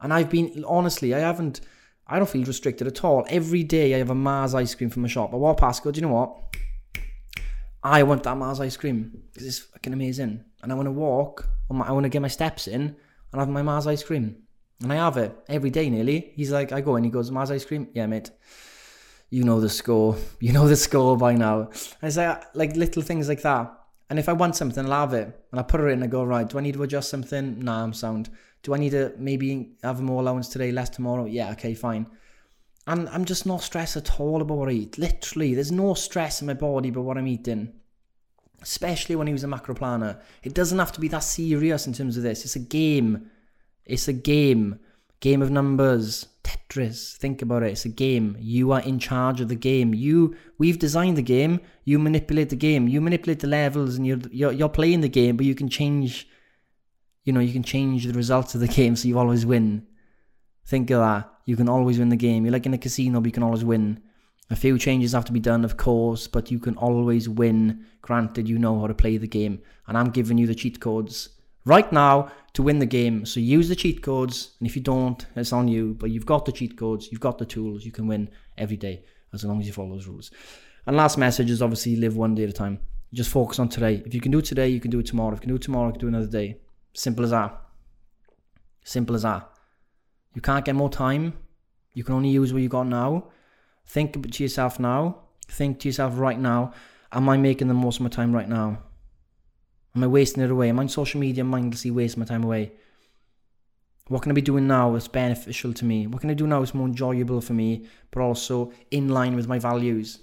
And 0.00 0.12
I've 0.12 0.30
been 0.30 0.64
honestly, 0.66 1.14
I 1.14 1.18
haven't. 1.18 1.60
I 2.06 2.18
don't 2.18 2.28
feel 2.28 2.44
restricted 2.44 2.86
at 2.86 3.04
all. 3.04 3.24
Every 3.28 3.64
day 3.64 3.94
I 3.94 3.98
have 3.98 4.10
a 4.10 4.14
Mars 4.14 4.54
ice 4.54 4.74
cream 4.74 4.90
from 4.90 5.02
my 5.02 5.08
shop. 5.08 5.32
I 5.32 5.36
walk 5.36 5.58
past, 5.58 5.82
go, 5.82 5.90
do 5.90 6.00
you 6.00 6.06
know 6.06 6.12
what? 6.12 6.36
I 7.84 8.02
want 8.02 8.22
that 8.22 8.36
Mars 8.38 8.60
ice 8.60 8.78
cream 8.78 9.12
because 9.30 9.46
it's 9.46 9.58
fucking 9.58 9.92
amazing. 9.92 10.42
And 10.62 10.72
I 10.72 10.74
want 10.74 10.86
to 10.86 10.92
walk, 10.92 11.46
I 11.70 11.92
want 11.92 12.04
to 12.04 12.08
get 12.08 12.22
my 12.22 12.28
steps 12.28 12.66
in 12.66 12.96
and 13.32 13.38
have 13.38 13.50
my 13.50 13.62
Mars 13.62 13.86
ice 13.86 14.02
cream. 14.02 14.36
And 14.82 14.90
I 14.90 14.96
have 14.96 15.18
it 15.18 15.36
every 15.48 15.68
day 15.68 15.90
nearly. 15.90 16.32
He's 16.34 16.50
like, 16.50 16.72
I 16.72 16.80
go 16.80 16.96
and 16.96 17.04
he 17.04 17.10
goes, 17.10 17.30
Mars 17.30 17.50
ice 17.50 17.64
cream? 17.64 17.88
Yeah, 17.92 18.06
mate. 18.06 18.30
You 19.28 19.44
know 19.44 19.60
the 19.60 19.68
score. 19.68 20.16
You 20.40 20.52
know 20.52 20.66
the 20.66 20.76
score 20.76 21.16
by 21.18 21.34
now. 21.34 21.68
And 21.68 22.08
it's 22.08 22.16
like, 22.16 22.42
like 22.54 22.74
little 22.74 23.02
things 23.02 23.28
like 23.28 23.42
that. 23.42 23.72
And 24.08 24.18
if 24.18 24.28
I 24.28 24.32
want 24.32 24.56
something, 24.56 24.84
I'll 24.86 25.00
have 25.00 25.12
it. 25.12 25.38
And 25.50 25.60
I 25.60 25.62
put 25.62 25.80
it 25.80 25.84
in 25.84 25.92
and 25.94 26.04
I 26.04 26.06
go, 26.06 26.24
right, 26.24 26.48
do 26.48 26.56
I 26.56 26.62
need 26.62 26.74
to 26.74 26.82
adjust 26.82 27.10
something? 27.10 27.60
Nah, 27.60 27.82
I'm 27.82 27.92
sound. 27.92 28.30
Do 28.62 28.72
I 28.74 28.78
need 28.78 28.90
to 28.90 29.12
maybe 29.18 29.76
have 29.82 30.00
more 30.00 30.22
allowance 30.22 30.48
today, 30.48 30.72
less 30.72 30.88
tomorrow? 30.88 31.26
Yeah, 31.26 31.50
okay, 31.52 31.74
fine. 31.74 32.06
And 32.86 33.08
I'm 33.08 33.24
just 33.24 33.46
not 33.46 33.62
stressed 33.62 33.96
at 33.96 34.20
all 34.20 34.42
about 34.42 34.58
what 34.58 34.68
I 34.68 34.72
eat. 34.72 34.98
Literally, 34.98 35.54
there's 35.54 35.72
no 35.72 35.94
stress 35.94 36.40
in 36.40 36.46
my 36.46 36.54
body 36.54 36.90
about 36.90 37.04
what 37.04 37.18
I'm 37.18 37.26
eating. 37.26 37.72
Especially 38.60 39.16
when 39.16 39.26
he 39.26 39.32
was 39.32 39.44
a 39.44 39.48
macro 39.48 39.74
planner. 39.74 40.20
It 40.42 40.54
doesn't 40.54 40.78
have 40.78 40.92
to 40.92 41.00
be 41.00 41.08
that 41.08 41.20
serious 41.20 41.86
in 41.86 41.92
terms 41.92 42.16
of 42.16 42.22
this. 42.22 42.44
It's 42.44 42.56
a 42.56 42.60
game. 42.60 43.30
It's 43.84 44.08
a 44.08 44.12
game. 44.12 44.80
Game 45.20 45.40
of 45.40 45.50
numbers. 45.50 46.26
Tetris. 46.42 47.16
Think 47.16 47.40
about 47.40 47.62
it. 47.62 47.72
It's 47.72 47.86
a 47.86 47.90
game. 47.90 48.36
You 48.38 48.72
are 48.72 48.80
in 48.80 48.98
charge 48.98 49.40
of 49.40 49.48
the 49.48 49.54
game. 49.54 49.94
You 49.94 50.36
we've 50.58 50.78
designed 50.78 51.16
the 51.16 51.22
game. 51.22 51.60
You 51.84 51.98
manipulate 51.98 52.50
the 52.50 52.56
game. 52.56 52.86
You 52.88 53.00
manipulate 53.00 53.40
the 53.40 53.46
levels 53.46 53.96
and 53.96 54.06
you're 54.06 54.20
you're, 54.30 54.52
you're 54.52 54.68
playing 54.68 55.00
the 55.00 55.08
game, 55.08 55.36
but 55.36 55.46
you 55.46 55.54
can 55.54 55.68
change 55.68 56.28
you 57.24 57.32
know, 57.32 57.40
you 57.40 57.52
can 57.52 57.62
change 57.62 58.06
the 58.06 58.12
results 58.12 58.54
of 58.54 58.60
the 58.60 58.68
game 58.80 58.96
so 58.96 59.08
you 59.08 59.18
always 59.18 59.44
win. 59.44 59.86
Think 60.66 60.90
of 60.90 61.00
that. 61.00 61.33
You 61.44 61.56
can 61.56 61.68
always 61.68 61.98
win 61.98 62.08
the 62.08 62.16
game. 62.16 62.44
You're 62.44 62.52
like 62.52 62.66
in 62.66 62.74
a 62.74 62.78
casino, 62.78 63.20
but 63.20 63.26
you 63.26 63.32
can 63.32 63.42
always 63.42 63.64
win. 63.64 64.00
A 64.50 64.56
few 64.56 64.78
changes 64.78 65.12
have 65.12 65.24
to 65.26 65.32
be 65.32 65.40
done, 65.40 65.64
of 65.64 65.76
course, 65.76 66.26
but 66.26 66.50
you 66.50 66.58
can 66.58 66.76
always 66.76 67.28
win, 67.28 67.86
granted 68.02 68.48
you 68.48 68.58
know 68.58 68.78
how 68.78 68.86
to 68.86 68.94
play 68.94 69.16
the 69.16 69.26
game. 69.26 69.60
And 69.86 69.96
I'm 69.96 70.10
giving 70.10 70.38
you 70.38 70.46
the 70.46 70.54
cheat 70.54 70.80
codes 70.80 71.30
right 71.64 71.90
now 71.92 72.30
to 72.52 72.62
win 72.62 72.78
the 72.78 72.86
game. 72.86 73.24
So 73.24 73.40
use 73.40 73.68
the 73.68 73.76
cheat 73.76 74.02
codes, 74.02 74.54
and 74.58 74.68
if 74.68 74.76
you 74.76 74.82
don't, 74.82 75.24
it's 75.36 75.52
on 75.52 75.68
you. 75.68 75.94
But 75.94 76.10
you've 76.10 76.26
got 76.26 76.44
the 76.44 76.52
cheat 76.52 76.76
codes, 76.76 77.08
you've 77.10 77.20
got 77.20 77.38
the 77.38 77.46
tools, 77.46 77.84
you 77.84 77.92
can 77.92 78.06
win 78.06 78.30
every 78.58 78.76
day 78.76 79.04
as 79.32 79.44
long 79.44 79.60
as 79.60 79.66
you 79.66 79.72
follow 79.72 79.90
those 79.90 80.06
rules. 80.06 80.30
And 80.86 80.96
last 80.96 81.16
message 81.16 81.50
is 81.50 81.62
obviously 81.62 81.96
live 81.96 82.16
one 82.16 82.34
day 82.34 82.44
at 82.44 82.50
a 82.50 82.52
time. 82.52 82.80
Just 83.12 83.30
focus 83.30 83.58
on 83.58 83.68
today. 83.68 84.02
If 84.04 84.14
you 84.14 84.20
can 84.20 84.32
do 84.32 84.38
it 84.38 84.44
today, 84.44 84.68
you 84.68 84.80
can 84.80 84.90
do 84.90 84.98
it 84.98 85.06
tomorrow. 85.06 85.32
If 85.32 85.38
you 85.38 85.42
can 85.42 85.50
do 85.50 85.56
it 85.56 85.62
tomorrow, 85.62 85.86
you 85.86 85.92
can 85.92 86.00
do 86.00 86.08
another 86.08 86.26
day. 86.26 86.58
Simple 86.92 87.24
as 87.24 87.30
that. 87.30 87.60
Simple 88.84 89.16
as 89.16 89.22
that. 89.22 89.53
You 90.34 90.40
can't 90.40 90.64
get 90.64 90.74
more 90.74 90.90
time. 90.90 91.34
You 91.94 92.04
can 92.04 92.14
only 92.14 92.28
use 92.28 92.52
what 92.52 92.62
you 92.62 92.68
got 92.68 92.86
now. 92.86 93.28
Think 93.86 94.32
to 94.32 94.42
yourself 94.42 94.78
now. 94.80 95.20
Think 95.48 95.80
to 95.80 95.88
yourself 95.88 96.18
right 96.18 96.38
now. 96.38 96.72
Am 97.12 97.28
I 97.28 97.36
making 97.36 97.68
the 97.68 97.74
most 97.74 97.96
of 97.96 98.02
my 98.02 98.08
time 98.08 98.34
right 98.34 98.48
now? 98.48 98.78
Am 99.94 100.02
I 100.02 100.06
wasting 100.08 100.42
it 100.42 100.50
away? 100.50 100.68
Am 100.68 100.78
I 100.80 100.82
on 100.82 100.88
social 100.88 101.20
media 101.20 101.44
mindlessly 101.44 101.92
wasting 101.92 102.20
my 102.20 102.26
time 102.26 102.42
away? 102.42 102.72
What 104.08 104.22
can 104.22 104.32
I 104.32 104.34
be 104.34 104.42
doing 104.42 104.66
now 104.66 104.92
that's 104.92 105.08
beneficial 105.08 105.72
to 105.72 105.84
me? 105.84 106.06
What 106.08 106.20
can 106.20 106.30
I 106.30 106.34
do 106.34 106.46
now 106.46 106.58
that's 106.58 106.74
more 106.74 106.88
enjoyable 106.88 107.40
for 107.40 107.52
me, 107.52 107.86
but 108.10 108.20
also 108.20 108.72
in 108.90 109.08
line 109.08 109.36
with 109.36 109.48
my 109.48 109.58
values? 109.58 110.18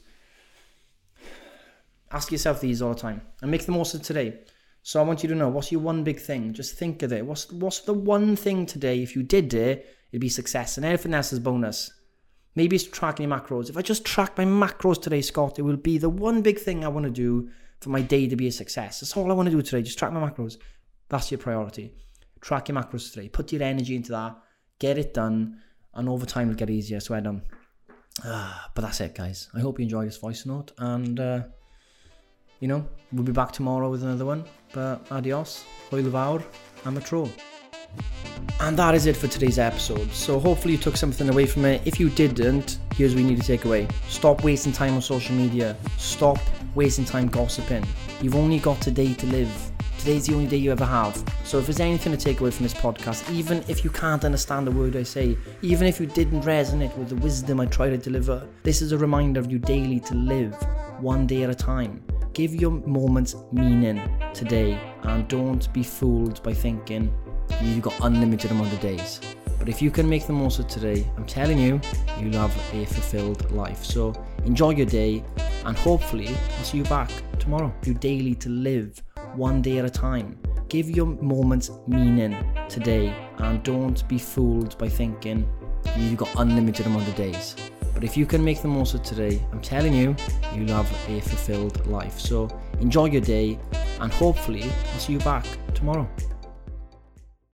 Ask 2.12 2.32
yourself 2.32 2.60
these 2.60 2.82
all 2.82 2.94
the 2.94 3.00
time 3.00 3.22
and 3.42 3.50
make 3.50 3.66
the 3.66 3.72
most 3.72 3.94
of 3.94 4.02
today. 4.02 4.40
So 4.84 5.00
I 5.00 5.04
want 5.04 5.24
you 5.24 5.30
to 5.30 5.36
know 5.36 5.48
what's 5.48 5.72
your 5.72 5.82
one 5.82 6.04
big 6.04 6.20
thing. 6.20 6.54
Just 6.54 6.76
think 6.76 7.02
of 7.04 7.14
it. 7.14 7.26
What's 7.26 7.50
what's 7.52 7.80
the 7.80 7.94
one 7.94 8.36
thing 8.36 8.66
today? 8.66 9.02
If 9.02 9.16
you 9.16 9.24
did 9.24 9.54
it, 9.54 9.88
it'd 10.12 10.22
be 10.22 10.30
success, 10.30 10.78
and 10.78 10.86
everything 10.86 11.14
else 11.14 11.34
is 11.34 11.40
bonus. 11.40 11.92
Maybe 12.56 12.76
it's 12.76 12.86
tracking 12.86 13.30
your 13.30 13.38
macros. 13.38 13.70
If 13.70 13.78
I 13.78 13.82
just 13.82 14.06
track 14.06 14.38
my 14.38 14.46
macros 14.46 15.02
today, 15.02 15.22
Scott, 15.22 15.58
it 15.58 15.62
will 15.62 15.78
be 15.78 15.98
the 15.98 16.10
one 16.10 16.42
big 16.42 16.60
thing 16.60 16.84
I 16.84 16.90
want 16.90 17.06
to 17.06 17.12
do 17.12 17.50
for 17.80 17.90
my 17.90 18.02
day 18.02 18.28
to 18.28 18.36
be 18.36 18.48
a 18.48 18.52
success. 18.52 19.00
That's 19.00 19.16
all 19.16 19.32
I 19.32 19.34
want 19.34 19.50
to 19.50 19.56
do 19.56 19.62
today. 19.62 19.82
Just 19.82 19.98
track 19.98 20.12
my 20.12 20.30
macros. 20.30 20.58
That's 21.10 21.32
your 21.32 21.38
priority. 21.38 21.94
Track 22.42 22.70
your 22.70 22.78
macros 22.78 23.14
today. 23.14 23.30
Put 23.30 23.52
your 23.52 23.64
energy 23.64 23.96
into 23.96 24.12
that. 24.12 24.36
Get 24.80 24.98
it 24.98 25.14
done, 25.14 25.62
and 25.94 26.10
over 26.10 26.26
time 26.26 26.50
it'll 26.50 26.60
get 26.60 26.70
easier. 26.70 27.00
So 27.00 27.16
I 27.16 27.22
done. 27.22 27.44
Ah, 28.26 28.70
but 28.76 28.82
that's 28.82 29.00
it, 29.00 29.16
guys. 29.16 29.50
I 29.54 29.60
hope 29.62 29.80
you 29.80 29.84
enjoyed 29.84 30.08
this 30.08 30.18
voice 30.18 30.46
note, 30.46 30.72
and. 30.78 31.20
Uh, 31.20 31.44
you 32.62 32.68
know, 32.68 32.88
we'll 33.12 33.24
be 33.24 33.32
back 33.32 33.52
tomorrow 33.52 33.90
with 33.90 34.04
another 34.04 34.26
one. 34.26 34.46
But 34.72 35.12
adios, 35.12 35.66
hwyl 35.90 36.10
fawr, 36.12 36.44
am 36.86 36.98
a 36.98 37.02
tro. 37.02 37.30
And 38.60 38.78
that 38.78 38.94
is 38.94 39.08
it 39.08 39.18
for 39.18 39.28
today's 39.28 39.58
episode. 39.58 40.12
So 40.12 40.40
hopefully 40.40 40.76
you 40.76 40.80
took 40.80 40.96
something 40.96 41.30
away 41.30 41.48
from 41.48 41.66
it. 41.66 41.82
If 41.86 42.00
you 42.00 42.10
didn't, 42.10 42.78
here's 42.96 43.16
what 43.16 43.22
you 43.22 43.28
need 43.28 43.42
to 43.42 43.48
take 43.48 43.66
away. 43.66 43.88
Stop 44.08 44.44
wasting 44.44 44.72
time 44.72 44.94
on 44.94 45.02
social 45.02 45.36
media. 45.36 45.76
Stop 45.98 46.38
wasting 46.76 47.06
time 47.06 47.28
gossiping. 47.28 47.84
You've 48.22 48.36
only 48.36 48.60
got 48.60 48.80
today 48.80 49.16
to 49.16 49.26
live. 49.26 49.72
Today's 49.98 50.28
the 50.28 50.36
only 50.36 50.48
day 50.48 50.58
you 50.58 50.72
ever 50.72 50.86
have. 50.86 51.24
So 51.44 51.58
if 51.58 51.66
there's 51.66 51.80
anything 51.80 52.12
to 52.12 52.18
take 52.18 52.40
away 52.40 52.52
from 52.52 52.64
this 52.64 52.74
podcast, 52.74 53.28
even 53.32 53.64
if 53.68 53.84
you 53.84 53.90
can't 53.90 54.26
understand 54.26 54.68
the 54.68 54.72
word 54.72 54.96
I 54.96 55.04
say, 55.04 55.38
even 55.64 55.88
if 55.88 56.00
you 56.00 56.06
didn't 56.06 56.42
resonate 56.42 56.96
with 56.98 57.10
the 57.10 57.16
wisdom 57.16 57.60
I 57.60 57.66
try 57.66 57.90
to 57.90 57.98
deliver, 57.98 58.48
this 58.64 58.82
is 58.82 58.92
a 58.92 58.98
reminder 58.98 59.40
of 59.40 59.52
you 59.52 59.60
daily 59.60 60.00
to 60.02 60.16
live 60.16 60.54
one 61.00 61.26
day 61.26 61.44
at 61.44 61.50
a 61.50 61.56
time. 61.56 62.04
Give 62.34 62.56
your 62.56 62.72
moments 62.72 63.36
meaning 63.52 64.02
today 64.34 64.80
and 65.04 65.28
don't 65.28 65.72
be 65.74 65.84
fooled 65.84 66.42
by 66.44 66.54
thinking 66.54 67.14
you've 67.62 67.82
got 67.82 67.94
unlimited 68.02 68.52
amount 68.52 68.72
of 68.72 68.80
days. 68.80 69.20
But 69.60 69.68
if 69.68 69.82
you 69.82 69.92
can 69.92 70.08
make 70.08 70.26
the 70.28 70.34
most 70.34 70.58
of 70.58 70.68
today, 70.68 71.06
I'm 71.18 71.26
telling 71.26 71.60
you, 71.60 71.82
you'll 72.20 72.34
have 72.34 72.56
a 72.74 72.86
fulfilled 72.86 73.52
life. 73.52 73.84
So 73.84 74.14
enjoy 74.46 74.72
your 74.72 74.86
day 74.86 75.26
and 75.66 75.78
hopefully 75.78 76.30
I'll 76.30 76.64
see 76.64 76.78
you 76.78 76.84
back 76.86 77.12
tomorrow. 77.38 77.74
You 77.84 77.96
daily 77.96 78.36
to 78.36 78.50
live 78.50 79.04
one 79.36 79.62
day 79.62 79.80
at 79.80 79.86
a 79.86 79.90
time. 79.90 80.40
Give 80.70 80.90
your 80.90 81.08
moments 81.08 81.70
meaning 81.86 82.38
today 82.70 83.14
and 83.40 83.62
don't 83.62 84.08
be 84.08 84.18
fooled 84.18 84.78
by 84.78 84.88
thinking 84.88 85.46
you've 85.98 86.16
got 86.16 86.30
unlimited 86.38 86.86
amount 86.86 87.10
of 87.10 87.16
days. 87.16 87.56
But 87.94 88.04
if 88.04 88.18
you 88.18 88.26
can 88.26 88.44
make 88.44 88.62
the 88.62 88.68
most 88.68 88.94
of 88.94 89.04
today, 89.04 89.42
I'm 89.52 89.62
telling 89.62 89.94
you, 89.94 90.16
you'll 90.56 90.70
have 90.70 90.92
a 91.10 91.22
fulfilled 91.22 91.86
life. 91.88 92.20
So 92.20 92.50
enjoy 92.80 93.06
your 93.06 93.22
day 93.22 93.60
and 94.00 94.12
hopefully 94.12 94.64
I'll 94.64 95.00
see 95.00 95.14
you 95.14 95.20
back 95.20 95.46
tomorrow. 95.74 96.08